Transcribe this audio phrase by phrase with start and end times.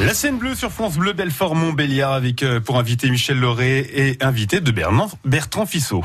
[0.00, 4.18] La scène bleue sur France Bleu Belfort Montbéliard avec euh, pour inviter Michel Loré et
[4.24, 6.04] invité de Bertrand, Bertrand Fissot.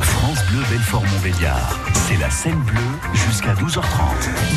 [0.00, 2.80] France Bleu Belfort Montbéliard, c'est la scène bleue
[3.14, 3.82] jusqu'à 12h30.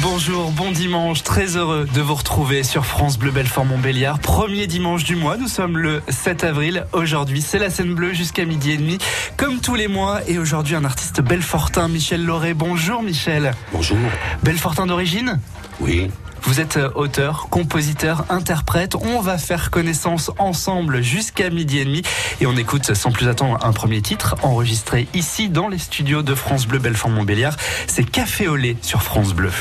[0.04, 4.20] Bonjour, bon dimanche, très heureux de vous retrouver sur France Bleu Belfort Montbéliard.
[4.20, 6.86] Premier dimanche du mois, nous sommes le 7 avril.
[6.94, 9.00] Aujourd'hui, c'est la scène bleue jusqu'à midi et demi,
[9.38, 10.20] comme tous les mois.
[10.28, 12.54] Et aujourd'hui, un artiste belfortin, Michel Loré.
[12.54, 13.56] Bonjour Michel.
[13.74, 13.98] Bonjour.
[14.44, 15.40] Belfortin d'origine?
[15.80, 16.12] Oui.
[16.46, 18.96] Vous êtes euh, auteur, compositeur, interprète.
[18.96, 22.04] On va faire connaissance ensemble jusqu'à midi et demi.
[22.40, 26.36] Et on écoute sans plus attendre un premier titre enregistré ici dans les studios de
[26.36, 27.58] France Bleu Belfort Montbéliard.
[27.88, 29.52] C'est Café au lait sur France Bleu.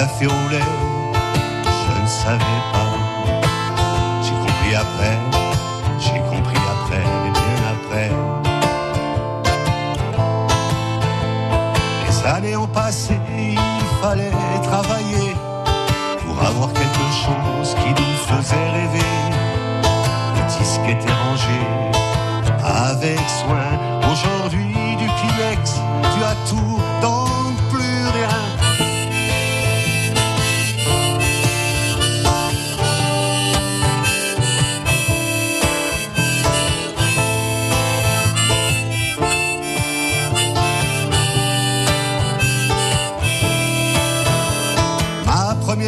[0.00, 0.70] Café au lait.
[1.66, 2.79] Je ne savais pas.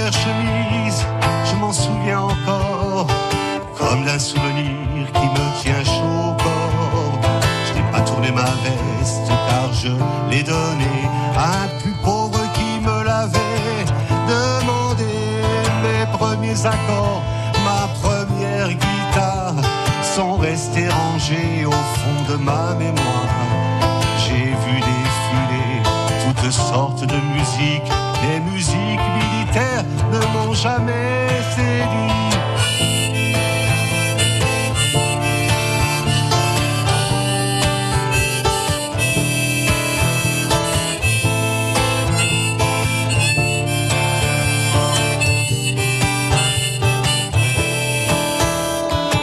[0.00, 1.04] Chemise,
[1.44, 3.06] je m'en souviens encore,
[3.76, 7.20] comme d'un souvenir qui me tient chaud au corps.
[7.66, 9.88] Je n'ai pas tourné ma veste car je
[10.30, 13.84] l'ai donnée à un plus pauvre qui me l'avait
[14.28, 15.12] demandé.
[15.82, 17.22] Mes premiers accords,
[17.64, 19.56] ma première guitare
[20.02, 23.28] sont restés rangés au fond de ma mémoire.
[24.18, 25.82] J'ai vu défiler
[26.24, 27.92] toutes sortes de musiques,
[28.22, 28.81] les musiques
[30.12, 32.12] ne m'ont jamais séduit.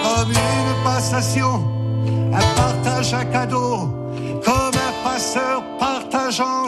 [0.04, 1.64] comme une passation,
[2.34, 3.90] un partage à cadeau,
[4.44, 6.68] comme un passeur partageant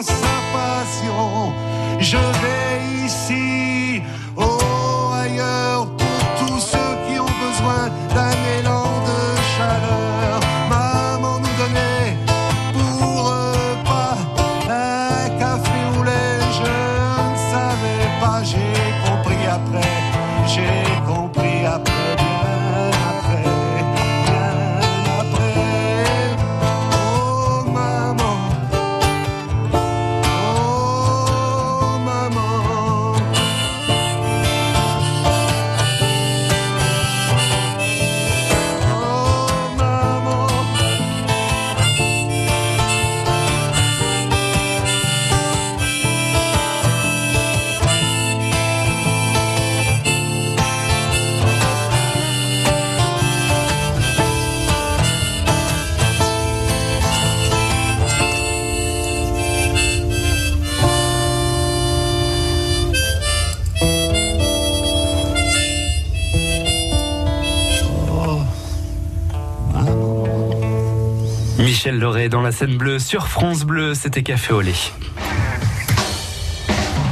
[72.30, 74.74] Dans la scène bleue sur France Bleu, c'était Café au lait.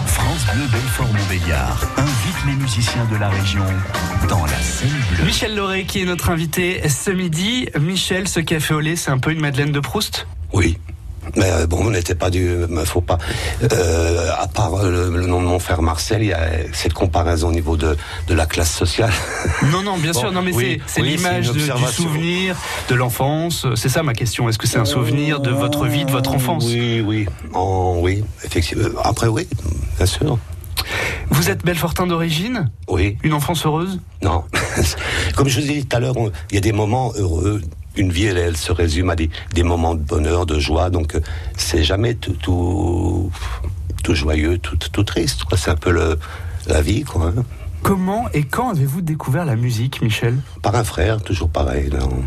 [0.07, 3.65] France Bleu Belfort Montbéliard invite les musiciens de la région
[4.29, 5.25] dans la scène bleue.
[5.25, 7.69] Michel Loré qui est notre invité ce midi.
[7.81, 10.27] Michel, ce café au lait, c'est un peu une Madeleine de Proust?
[10.53, 10.79] Oui,
[11.37, 12.49] Mais euh, bon, on n'était pas du.
[12.69, 13.19] Mais faut pas.
[13.73, 17.49] Euh, à part le, le nom de mon frère Marcel, il y a cette comparaison
[17.49, 17.97] au niveau de,
[18.27, 19.13] de la classe sociale.
[19.71, 21.61] Non, non, bien Bon, sûr, non, mais oui, c'est oui, l'image du
[21.93, 22.57] souvenir,
[22.89, 23.67] de l'enfance.
[23.77, 24.49] C'est ça ma question.
[24.49, 26.65] Est-ce que c'est un souvenir de votre vie, de votre enfance?
[26.67, 27.27] Oui, oui.
[27.53, 28.89] En- oui, effectivement.
[29.05, 29.47] Après, oui,
[29.97, 30.39] bien sûr.
[31.31, 32.71] Vous êtes Belfortin d'origine?
[32.89, 33.17] Oui.
[33.23, 34.01] Une enfance heureuse?
[34.23, 34.45] Non.
[35.37, 36.15] Comme je vous ai dit tout à l'heure,
[36.51, 37.61] il y a des moments heureux.
[38.01, 40.89] Une vie, elle, elle se résume à des, des moments de bonheur, de joie.
[40.89, 41.21] Donc, euh,
[41.57, 43.31] c'est jamais tout, tout,
[44.03, 45.43] tout joyeux, tout, tout triste.
[45.55, 46.19] C'est un peu le,
[46.67, 47.27] la vie, quoi.
[47.37, 47.45] hein.
[47.83, 50.39] Comment et quand avez-vous découvert la musique, Michel?
[50.63, 51.91] Par un frère, toujours pareil.
[51.91, 51.99] là.
[52.03, 52.23] on,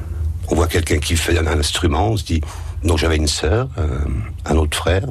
[0.51, 2.41] on voit quelqu'un qui fait un instrument, on se dit.
[2.83, 3.97] Donc, j'avais une sœur, euh,
[4.45, 5.07] un autre frère.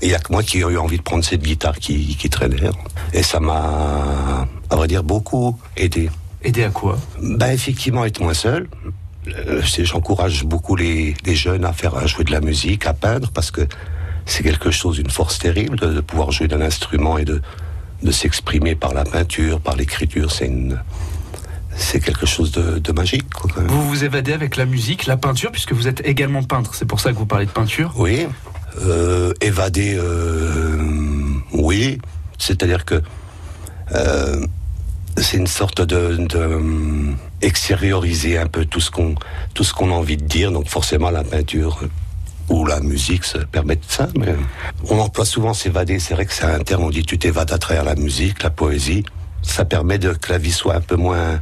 [0.00, 2.16] Et il y a que moi qui ai eu envie de prendre cette guitare qui,
[2.16, 2.70] qui traînait.
[3.12, 6.08] Et ça m'a, à vrai dire, beaucoup aidé.
[6.42, 6.96] Aider à quoi?
[7.20, 8.68] Ben effectivement, être moins seul.
[9.28, 13.30] Euh, J'encourage beaucoup les, les jeunes à faire à jouer de la musique, à peindre,
[13.32, 13.62] parce que
[14.24, 17.40] c'est quelque chose, une force terrible de, de pouvoir jouer d'un instrument et de,
[18.02, 20.30] de s'exprimer par la peinture, par l'écriture.
[20.32, 20.80] C'est une,
[21.76, 23.32] c'est quelque chose de, de magique.
[23.34, 23.70] quoi, quand même.
[23.70, 26.74] Vous vous évadez avec la musique, la peinture, puisque vous êtes également peintre.
[26.74, 27.92] C'est pour ça que vous parlez de peinture.
[27.96, 28.26] Oui,
[28.82, 30.76] euh, évader, euh,
[31.52, 31.98] oui.
[32.38, 33.00] C'est-à-dire que
[33.92, 34.44] euh,
[35.16, 36.60] c'est une sorte de, de,
[37.42, 39.14] extérioriser un peu tout ce qu'on
[39.54, 40.52] tout ce qu'on a envie de dire.
[40.52, 41.80] Donc forcément la peinture
[42.48, 44.08] ou la musique ça permet de ça.
[44.18, 44.34] Mais
[44.88, 45.98] on emploie souvent s'évader.
[45.98, 46.84] C'est vrai que c'est un terme.
[46.84, 49.04] On dit tu t'évades à travers la musique, la poésie.
[49.42, 51.40] Ça permet de que la vie soit un peu moins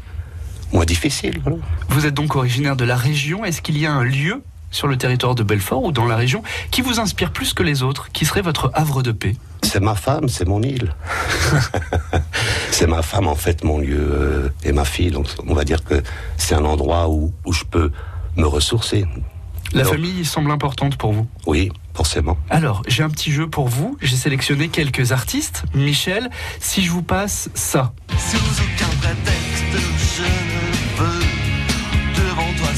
[0.73, 1.41] moins difficile.
[1.89, 3.45] Vous êtes donc originaire de la région.
[3.45, 6.43] Est-ce qu'il y a un lieu sur le territoire de Belfort ou dans la région
[6.73, 9.37] qui vous inspire plus que les autres Qui serait votre havre de paix?
[9.65, 10.95] C'est ma femme, c'est mon île.
[12.71, 15.11] c'est ma femme, en fait, mon lieu euh, et ma fille.
[15.11, 16.03] Donc, on va dire que
[16.37, 17.91] c'est un endroit où, où je peux
[18.37, 19.07] me ressourcer.
[19.73, 21.27] La famille semble importante pour vous.
[21.47, 22.37] Oui, forcément.
[22.51, 23.97] Alors, j'ai un petit jeu pour vous.
[24.01, 25.65] J'ai sélectionné quelques artistes.
[25.75, 27.93] Michel, si je vous passe ça.
[28.17, 29.65] Sous aucun prétexte,
[30.17, 31.25] je ne veux
[32.15, 32.69] devant toi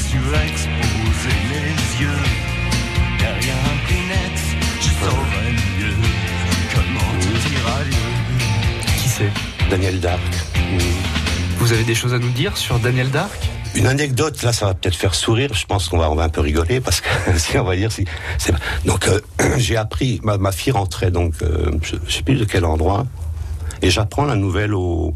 [9.69, 10.21] Daniel Dark.
[11.57, 13.37] Vous avez des choses à nous dire sur Daniel Dark
[13.75, 15.53] Une anecdote, là, ça va peut-être faire sourire.
[15.53, 17.91] Je pense qu'on va, on va un peu rigoler parce que si on va dire,
[17.91, 18.05] si,
[18.37, 18.53] c'est
[18.85, 19.19] donc euh,
[19.57, 20.21] j'ai appris.
[20.23, 23.05] Ma, ma fille rentrait donc, euh, je, je sais plus de quel endroit,
[23.81, 25.15] et j'apprends la nouvelle au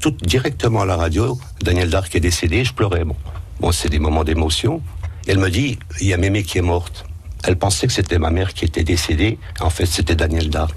[0.00, 1.38] tout directement à la radio.
[1.62, 2.64] Daniel Dark est décédé.
[2.64, 3.04] Je pleurais.
[3.04, 3.16] Bon,
[3.60, 4.82] bon, c'est des moments d'émotion.
[5.26, 7.06] Et elle me dit, il y a Mémé qui est morte.
[7.44, 9.38] Elle pensait que c'était ma mère qui était décédée.
[9.60, 10.74] En fait, c'était Daniel Dark.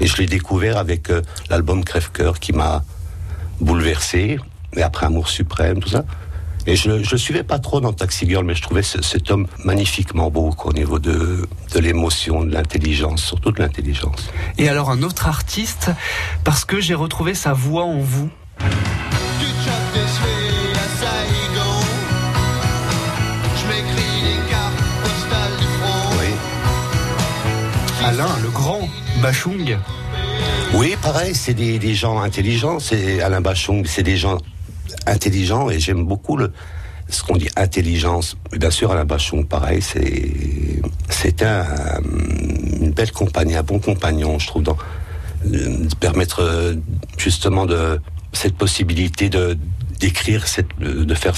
[0.00, 2.82] Et je l'ai découvert avec euh, l'album Crève-cœur qui m'a
[3.60, 4.38] bouleversé.
[4.76, 6.04] Et après Amour suprême, tout ça.
[6.66, 9.46] Et je ne suivais pas trop dans Taxi Girl, mais je trouvais ce- cet homme
[9.64, 14.30] magnifiquement beau au niveau de, de l'émotion, de l'intelligence, surtout de l'intelligence.
[14.58, 15.90] Et alors un autre artiste,
[16.44, 18.28] parce que j'ai retrouvé sa voix en vous.
[29.20, 29.78] Bachung.
[30.74, 32.78] Oui, pareil, c'est des, gens intelligents.
[32.78, 34.38] C'est Alain Bachung, c'est des gens
[35.06, 36.38] intelligents et j'aime beaucoup
[37.08, 38.36] ce qu'on dit intelligence.
[38.52, 41.66] Bien sûr, Alain Bachung, pareil, c'est c'est un,
[42.80, 44.78] une belle compagnie, un bon compagnon, je trouve, dans,
[45.44, 46.74] de permettre euh,
[47.18, 48.00] justement de
[48.32, 49.58] cette possibilité de
[49.98, 50.46] d'écrire,
[50.78, 51.34] de faire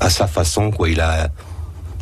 [0.00, 0.70] à sa façon.
[0.70, 1.30] Quoi, il a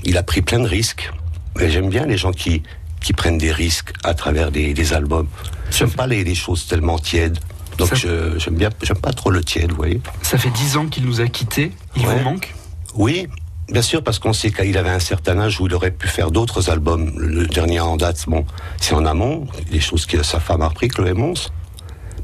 [0.04, 1.12] il a pris plein de risques.
[1.60, 2.62] Et j'aime bien les gens qui
[3.06, 5.28] qui prennent des risques à travers des, des albums.
[5.70, 7.38] J'aime pas les, les choses tellement tièdes.
[7.78, 10.00] Donc je- j'aime bien, j'aime pas trop le tiède, vous voyez.
[10.22, 11.70] Ça fait dix ans qu'il nous a quittés.
[11.94, 12.16] Il Ouais.
[12.16, 12.52] vous manque?
[12.96, 13.28] Oui,
[13.68, 16.32] bien sûr, parce qu'on sait qu'il avait un certain âge où il aurait pu faire
[16.32, 17.12] d'autres albums.
[17.16, 18.44] Le, dernier en date, bon,
[18.80, 21.52] c'est en amont, les choses que sa femme a repris, Chloé Mons.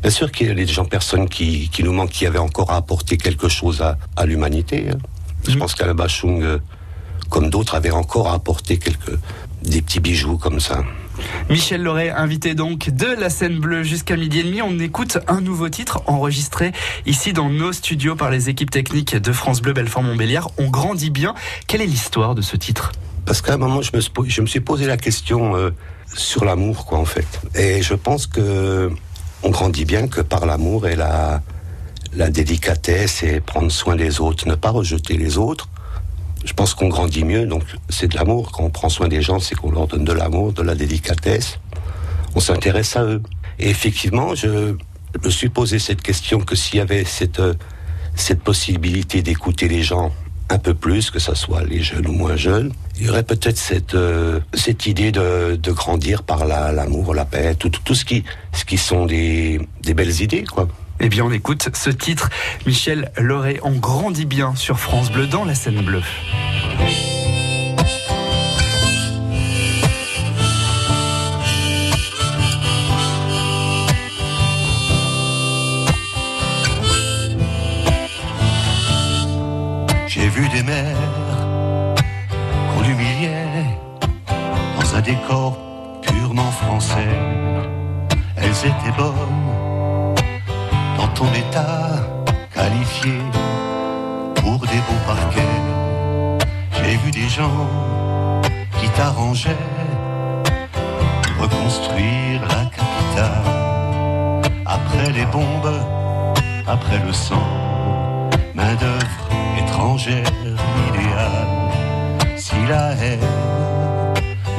[0.00, 2.72] Bien sûr qu'il y a des gens, personnes qui, qui nous manquent, qui avaient encore
[2.72, 4.86] à apporter quelque chose à, à l'humanité.
[4.90, 4.98] hein.
[5.46, 5.58] Je Mhm.
[5.58, 6.58] pense qu'Alain Bachung, euh,
[7.30, 9.16] comme d'autres, avait encore à apporter quelques,
[9.62, 10.82] des petits bijoux comme ça.
[11.50, 14.62] Michel Loret, invité donc de la scène bleue jusqu'à midi et demi.
[14.62, 16.72] On écoute un nouveau titre enregistré
[17.06, 20.50] ici dans nos studios par les équipes techniques de France Bleu Belfort Montbéliard.
[20.58, 21.34] On grandit bien.
[21.66, 22.92] Quelle est l'histoire de ce titre?
[23.24, 25.70] Parce qu'à un moment, je me, suis po- je me suis posé la question euh,
[26.14, 27.40] sur l'amour, quoi, en fait.
[27.54, 28.90] Et je pense que
[29.44, 31.42] on grandit bien que par l'amour et la,
[32.14, 35.68] la délicatesse et prendre soin des autres, ne pas rejeter les autres
[36.44, 38.52] je pense qu'on grandit mieux, donc c'est de l'amour.
[38.52, 41.58] Quand on prend soin des gens, c'est qu'on leur donne de l'amour, de la délicatesse.
[42.34, 43.22] On s'intéresse à eux.
[43.58, 44.74] Et effectivement, je
[45.22, 47.54] me suis posé cette question que s'il y avait cette, euh,
[48.14, 50.12] cette possibilité d'écouter les gens
[50.48, 53.56] un peu plus, que ce soit les jeunes ou moins jeunes, il y aurait peut-être
[53.56, 54.40] cette, euh,
[54.86, 59.94] idée de, grandir par l'amour, la, paix, tout, tout, ce, qui, ce sont des, des
[59.94, 60.68] belles idées, quoi.
[61.04, 62.30] Eh bien, on écoute ce titre.
[62.64, 66.00] Michel Lauré, on grandit bien sur France Bleu dans la scène bleue.
[80.06, 80.96] J'ai vu des mers
[98.78, 99.56] qui t'arrangeaient
[100.72, 104.42] pour reconstruire la capitale.
[104.66, 105.80] Après les bombes,
[106.66, 107.48] après le sang,
[108.54, 110.26] main-d'œuvre étrangère
[110.88, 112.36] idéale.
[112.36, 113.20] Si la haine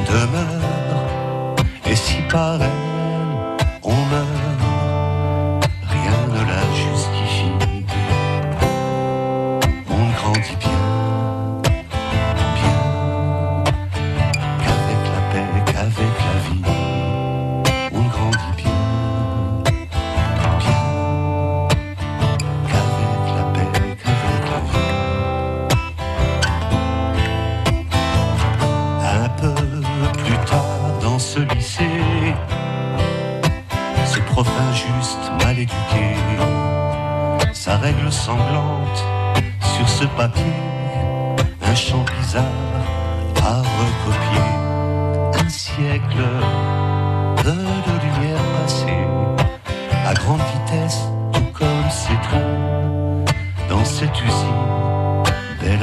[0.08, 2.70] demeure et si par elle
[3.84, 4.43] on meurt.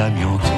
[0.02, 0.51] I'm your.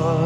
[0.00, 0.23] love.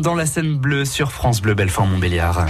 [0.00, 2.46] Dans la scène bleue sur France Bleu Belfort-Montbéliard.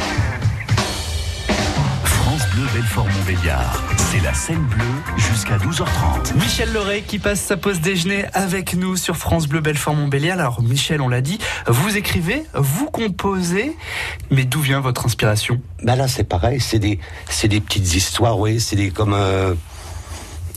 [2.05, 3.83] France Bleu Belfort-Montbéliard.
[3.97, 4.85] C'est la scène bleue
[5.17, 6.35] jusqu'à 12h30.
[6.37, 10.39] Michel Loré qui passe sa pause déjeuner avec nous sur France Bleu Belfort-Montbéliard.
[10.39, 13.77] Alors Michel, on l'a dit, vous écrivez, vous composez,
[14.31, 15.61] mais d'où vient votre inspiration?
[15.83, 19.55] Ben là, c'est pareil, c'est des, c'est des petites histoires, oui, c'est des comme euh,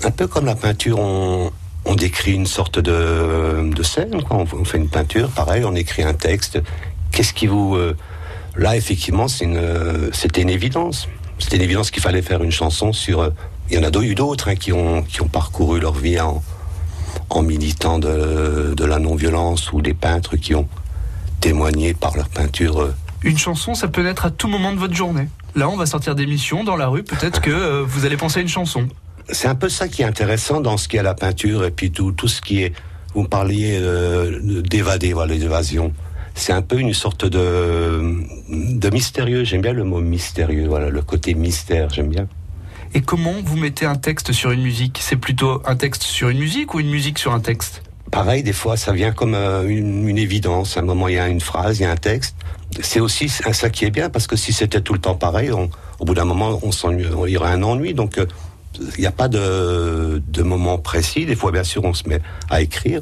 [0.04, 1.00] un peu comme la peinture.
[1.00, 1.52] On,
[1.86, 4.20] on décrit une sorte de, de scène.
[4.30, 6.60] On, fait une peinture, pareil, on écrit un texte.
[7.12, 7.96] Qu'est-ce qui vous euh,
[8.56, 11.08] là, effectivement, une, euh, c'était une évidence.
[11.40, 13.22] C'était une évidence qu'il fallait faire une chanson sur.
[13.22, 13.30] euh,
[13.70, 16.44] il y en a eu d'autres hein, qui ont qui ont parcouru leur vie en
[17.30, 20.68] en militant de, de la non-violence ou des peintres qui ont
[21.40, 22.90] témoigné par leur peinture.
[23.24, 25.28] Une chanson, ça peut naître à tout moment de votre journée.
[25.56, 28.50] Là, on va sortir d'émission dans la rue, peut-être que vous allez penser à une
[28.50, 28.88] chanson.
[29.30, 31.92] C'est un peu ça qui est intéressant dans ce qui est la peinture et puis
[31.92, 32.74] tout, tout ce qui est.
[33.16, 35.94] Vous me parliez euh, d'évader, voilà, l'évasion.
[36.36, 38.16] C'est un peu une sorte de,
[38.50, 39.44] de mystérieux.
[39.44, 42.28] J'aime bien le mot mystérieux, voilà, le côté mystère, j'aime bien.
[42.96, 45.00] Et comment vous mettez un texte sur une musique?
[45.02, 47.84] C'est plutôt un texte sur une musique ou une musique sur un texte?
[48.12, 50.78] Pareil, des fois, ça vient comme euh, une, une évidence.
[50.78, 52.36] À un moment, il y a une phrase, il y a un texte.
[52.82, 55.70] C'est aussi ça qui est bien, parce que si c'était tout le temps pareil, on-
[56.00, 57.94] au bout d'un moment, on il y aurait un ennui.
[57.94, 58.26] Donc, euh,
[58.98, 61.26] il n'y a pas de, de moment précis.
[61.26, 63.02] Des fois, bien sûr, on se met à écrire,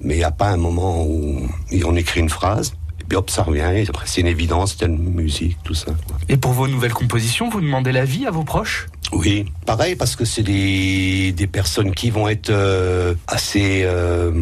[0.00, 1.48] mais il n'y a pas un moment où
[1.84, 3.70] on écrit une phrase, et puis hop, ça revient.
[3.74, 5.92] Et après, c'est une évidence, telle musique, tout ça.
[6.06, 6.16] quoi.
[6.28, 8.88] Et pour vos nouvelles compositions, vous demandez l'avis à vos proches?
[9.12, 14.32] Oui, pareil, parce que c'est des, des personnes qui vont être euh, assez euh,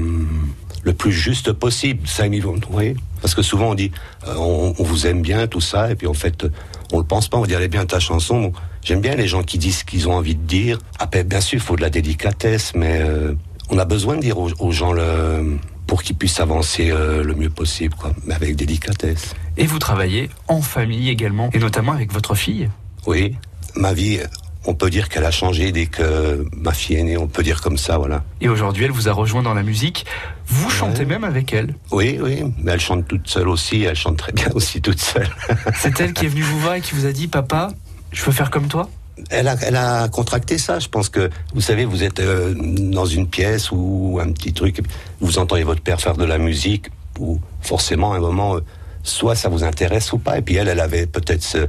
[0.83, 2.09] le plus juste possible.
[2.09, 2.97] Ça, ils vont, oui.
[3.21, 3.90] Parce que souvent on dit,
[4.26, 6.47] euh, on, on vous aime bien, tout ça, et puis en fait,
[6.93, 7.37] on le pense pas.
[7.37, 8.40] On dit, elle est bien ta chanson.
[8.40, 8.52] Bon,
[8.85, 10.79] J'aime bien les gens qui disent ce qu'ils ont envie de dire.
[10.99, 13.35] Après, bien sûr, il faut de la délicatesse, mais euh,
[13.71, 17.35] on a besoin de dire aux, aux gens le pour qu'ils puissent avancer euh, le
[17.35, 19.35] mieux possible, quoi, mais avec délicatesse.
[19.57, 22.70] Et vous travaillez en famille également, et notamment avec votre fille?
[23.07, 23.37] Oui,
[23.75, 24.20] ma vie,
[24.64, 27.61] on peut dire qu'elle a changé dès que ma fille est née, on peut dire
[27.61, 28.25] comme ça, voilà.
[28.40, 30.07] Et aujourd'hui, elle vous a rejoint dans la musique.
[30.47, 31.75] Vous chantez même avec elle?
[31.90, 35.29] Oui, oui, mais elle chante toute seule aussi, elle chante très bien aussi toute seule.
[35.75, 37.68] C'est elle qui est venue vous voir et qui vous a dit Papa,
[38.14, 38.88] je veux faire comme toi?
[39.31, 43.07] Elle a, elle a contracté ça, je pense que, vous savez, vous êtes euh, dans
[43.07, 44.81] une pièce ou un petit truc,
[45.20, 46.87] vous entendez votre père faire de la musique,
[47.20, 48.61] ou forcément, à un moment, euh,
[49.05, 51.68] soit ça vous intéresse ou pas, et puis elle, elle avait peut-être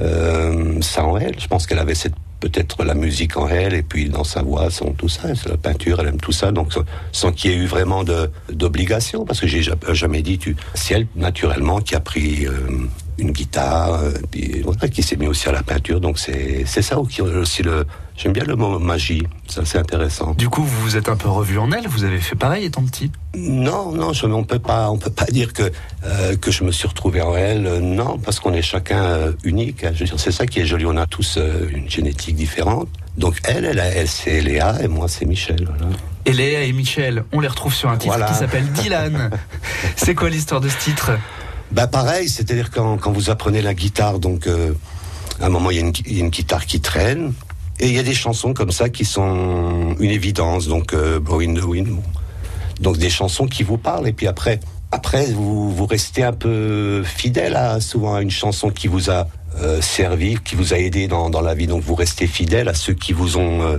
[0.00, 1.94] euh, ça en elle, je pense qu'elle avait
[2.40, 5.28] peut-être la musique en elle et puis dans sa voix son tout ça.
[5.46, 6.52] La peinture elle aime tout ça.
[6.52, 6.72] Donc
[7.12, 8.02] sans- qu'il y ait eu vraiment
[8.48, 9.26] d'obligation.
[9.26, 12.46] Parce que j'ai ja- jamais dit tu c'est elle naturellement qui a pris
[13.20, 16.82] une guitare euh, puis voilà, qui s'est mis aussi à la peinture donc c'est c'est
[16.82, 20.80] ça qui aussi le j'aime bien le mot magie ça c'est intéressant Du coup, vous
[20.82, 23.10] vous êtes un peu revu en elle, vous avez fait pareil étant petit?
[23.36, 25.70] non, non, je, on peut pas, on peut pas dire que
[26.04, 27.66] euh, que je me suis retrouvé en elle.
[27.66, 29.84] euh, non, parce qu'on est chacun euh, unique.
[29.84, 29.90] hein.
[29.94, 30.84] Je veux dire, c'est ça qui est joli.
[30.86, 31.38] On a tous
[31.72, 32.88] une génétique différente.
[33.16, 35.64] Donc elle, elle, elle, c'est Léa et moi c'est Michel.
[35.68, 35.92] Voilà.
[36.26, 38.30] Et Léa et Michel, on les retrouve sur un titre Voilà.
[38.32, 39.30] qui s'appelle Dylan.
[39.96, 41.12] C'est quoi l'histoire de ce titre?
[41.72, 44.72] Bah pareil, c'est-à-dire quand, quand vous apprenez la guitare, donc euh,
[45.40, 47.32] à un moment il y, a une, il y a une guitare qui traîne
[47.78, 50.66] et il y a des chansons comme ça qui sont une évidence.
[50.66, 52.02] Donc euh, Blowing the Wind, bon.
[52.80, 54.58] donc des chansons qui vous parlent et puis après,
[54.90, 59.28] après vous vous restez un peu fidèle à souvent à une chanson qui vous a
[59.60, 61.68] euh, servi, qui vous a aidé dans, dans la vie.
[61.68, 63.78] Donc vous restez fidèle à ceux qui vous ont euh,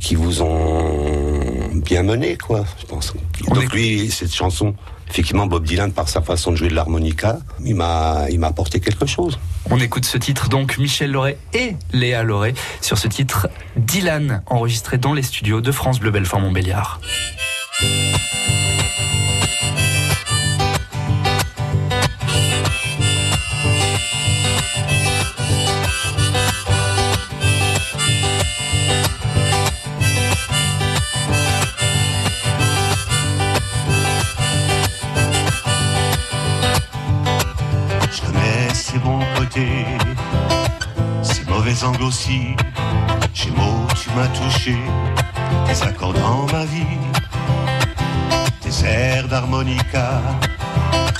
[0.00, 2.64] qui vous ont bien mené, quoi.
[2.80, 3.14] Je pense.
[3.48, 4.74] On Donc lui, cette chanson,
[5.12, 9.38] effectivement, Bob Dylan, par sa façon de jouer de l'harmonica, il m'a, apporté quelque chose.
[9.70, 14.96] On écoute ce titre donc Michel Loret et Léa Loret sur ce titre Dylan enregistré
[14.96, 16.98] dans les studios de France Bleu Belfort Montbéliard.
[42.02, 42.54] Aussi.
[43.34, 44.76] Chez mots, tu m'as touché,
[45.66, 46.98] tes accords dans ma vie,
[48.60, 50.20] tes airs d'harmonica,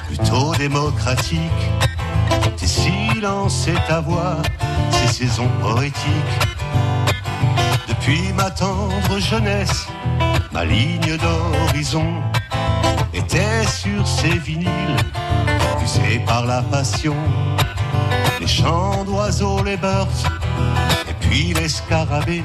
[0.07, 1.67] plutôt démocratiques,
[2.57, 4.37] tes silences et ta voix,
[4.91, 6.39] ces saisons poétiques.
[7.89, 9.87] Depuis ma tendre jeunesse,
[10.53, 12.13] ma ligne d'horizon
[13.15, 14.97] était sur ces vinyles
[15.79, 17.17] poussés par la passion.
[18.41, 20.42] Les chants d'oiseaux, les birds,
[21.09, 22.45] et puis les scarabées,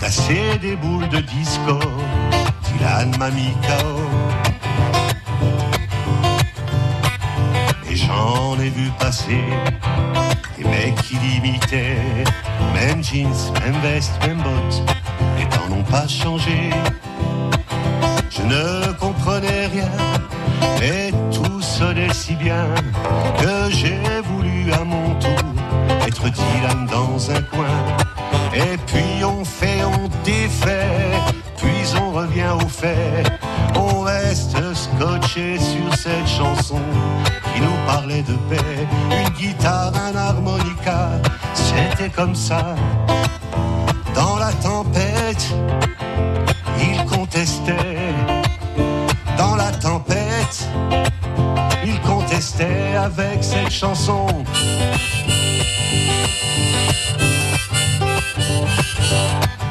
[0.00, 1.78] casser des boules de disco,
[2.64, 3.54] Dylan m'a mis.
[7.90, 9.42] Et j'en ai vu passer
[10.56, 12.24] des mecs qui l'imitaient.
[12.74, 14.82] Même jeans, même veste, même bottes.
[15.38, 16.70] Les temps n'ont pas changé.
[18.30, 19.90] Je ne comprenais rien.
[20.82, 22.66] Et tout sonnait si bien
[23.38, 23.98] que j'ai
[26.26, 27.76] être Dylan dans un coin.
[28.54, 31.10] Et puis on fait, on défait,
[31.56, 33.24] puis on revient au fait.
[33.74, 36.80] On reste scotché sur cette chanson
[37.54, 38.86] qui nous parlait de paix.
[39.10, 41.10] Une guitare, un harmonica,
[41.54, 42.74] c'était comme ça.
[44.14, 45.54] Dans la tempête,
[46.80, 47.96] il contestait.
[49.36, 50.68] Dans la tempête,
[51.84, 54.26] il contestait avec cette chanson.
[59.16, 59.65] The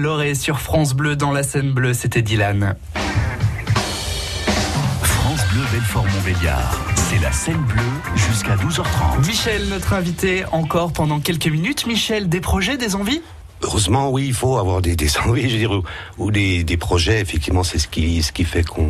[0.00, 2.76] Loré sur France Bleu dans la scène bleue, c'était Dylan.
[5.02, 6.80] France Bleu Belfort-Montbéliard.
[6.96, 7.82] C'est la scène bleue
[8.14, 9.26] jusqu'à 12h30.
[9.26, 11.86] Michel, notre invité, encore pendant quelques minutes.
[11.86, 13.22] Michel, des projets, des envies?
[13.62, 15.82] Heureusement, oui, il faut avoir des, des envies, je veux dire, ou,
[16.18, 17.20] ou des, des projets.
[17.20, 18.88] Effectivement, c'est ce qui, ce qui fait qu'on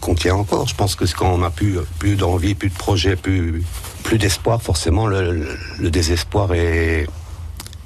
[0.00, 0.66] qu'on tient encore.
[0.66, 3.62] Je pense que c'est quand on n'a plus, plus d'envie, plus de projets, plus,
[4.02, 7.06] plus d'espoir, forcément, le, le- le désespoir est,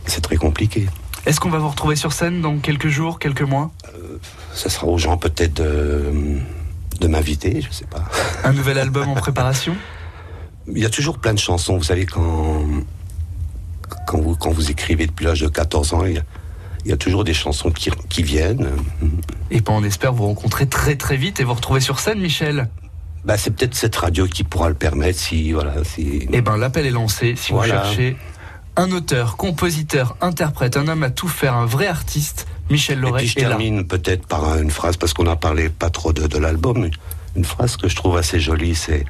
[0.07, 0.87] c'est très compliqué.
[1.29, 3.71] Est-ce qu'on va vous retrouver sur scène dans quelques jours, quelques mois?
[4.55, 6.11] Ça sera aux gens peut-être de,
[7.01, 8.03] de m'inviter, je sais pas.
[8.45, 9.77] Un nouvel album en préparation?
[10.67, 11.77] Il y a toujours plein de chansons.
[11.77, 12.63] Vous savez, quand,
[14.07, 16.23] quand, vous, quand vous écrivez depuis l'âge de 14 ans, il y a,
[16.87, 18.67] il y a toujours des chansons qui, qui viennent.
[19.51, 22.71] Et ben on espère vous rencontrer très très vite et vous retrouver sur scène, Michel.
[23.27, 26.27] Bah, c'est peut-être cette radio qui pourra le permettre si, voilà, si.
[26.33, 27.35] Eh ben l'appel est lancé.
[27.37, 27.81] Si Voilà.
[27.81, 28.17] vous cherchez
[28.79, 33.19] un auteur, compositeur, interprète, un homme à tout faire, un vrai artiste, Michel Et Loret
[33.23, 36.39] puis je termine peut-être par une phrase, parce qu'on a parlé pas trop de, de
[36.39, 36.89] l'album,
[37.35, 39.05] une phrase que je trouve assez jolie, c'est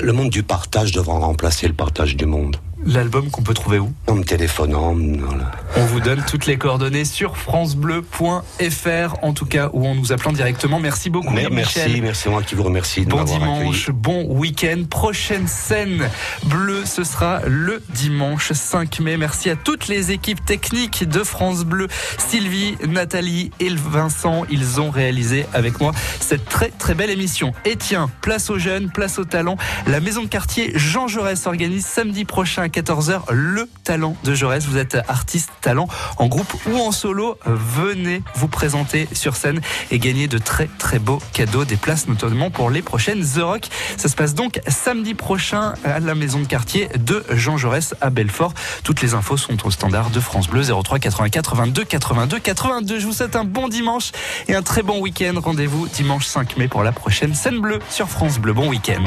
[0.00, 2.56] Le monde du partage devra remplacer le partage du monde.
[2.84, 5.50] L'album qu'on peut trouver où En me téléphonant, voilà.
[5.76, 10.32] On vous donne toutes les coordonnées sur francebleu.fr, en tout cas, ou en nous appelant
[10.32, 10.80] directement.
[10.80, 11.84] Merci beaucoup, Mais- Michel.
[11.88, 13.98] merci, merci moi qui vous remercie de Bon dimanche, accueilli.
[13.98, 14.82] bon week-end.
[14.90, 16.08] Prochaine scène
[16.44, 19.16] bleue, ce sera le dimanche 5 mai.
[19.16, 21.86] Merci à toutes les équipes techniques de France Bleu.
[22.18, 27.52] Sylvie, Nathalie et Vincent, ils ont réalisé avec moi cette très très belle émission.
[27.64, 29.56] Et tiens, place aux jeunes, place aux talents.
[29.86, 34.64] La maison de quartier Jean Jaurès organise samedi prochain 14h le talent de Jaurès.
[34.64, 37.38] Vous êtes artiste talent en groupe ou en solo.
[37.44, 42.50] Venez vous présenter sur scène et gagner de très très beaux cadeaux, des places notamment
[42.50, 43.68] pour les prochaines The Rock.
[43.96, 48.10] Ça se passe donc samedi prochain à la maison de quartier de Jean Jaurès à
[48.10, 48.54] Belfort.
[48.84, 52.98] Toutes les infos sont au standard de France Bleu 03 84 22 82 82.
[52.98, 54.12] Je vous souhaite un bon dimanche
[54.48, 55.34] et un très bon week-end.
[55.36, 58.52] Rendez-vous dimanche 5 mai pour la prochaine scène bleue sur France Bleu.
[58.52, 59.04] Bon week-end.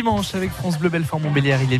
[0.00, 1.60] Dimanche avec France Bleu Belfort Montbéliard.
[1.62, 1.78] Il est